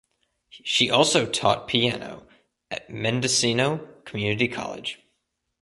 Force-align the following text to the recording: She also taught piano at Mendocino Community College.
She 0.49 0.89
also 0.89 1.27
taught 1.27 1.67
piano 1.67 2.27
at 2.71 2.89
Mendocino 2.89 3.85
Community 4.03 4.47
College. 4.47 4.97